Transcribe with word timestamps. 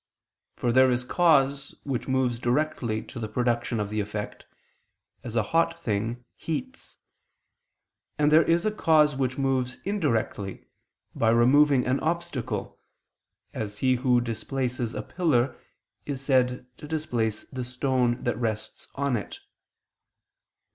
For 0.55 0.71
there 0.71 0.89
is 0.89 1.03
a 1.03 1.07
cause 1.07 1.75
which 1.83 2.07
moves 2.07 2.39
directly 2.39 3.03
to 3.03 3.19
the 3.19 3.27
production 3.27 3.79
of 3.79 3.89
the 3.91 3.99
effect, 3.99 4.47
as 5.23 5.35
a 5.35 5.43
hot 5.53 5.79
thing 5.79 6.25
heats: 6.35 6.97
and 8.17 8.31
there 8.31 8.41
is 8.41 8.65
a 8.65 8.71
cause 8.71 9.15
which 9.15 9.37
moves 9.37 9.77
indirectly, 9.85 10.65
by 11.13 11.29
removing 11.29 11.85
an 11.85 11.99
obstacle, 11.99 12.79
as 13.53 13.77
he 13.77 13.93
who 13.93 14.21
displaces 14.21 14.95
a 14.95 15.03
pillar 15.03 15.55
is 16.07 16.19
said 16.19 16.65
to 16.77 16.87
displace 16.87 17.43
the 17.51 17.63
stone 17.63 18.23
that 18.23 18.39
rests 18.39 18.87
on 18.95 19.15
it. 19.15 19.39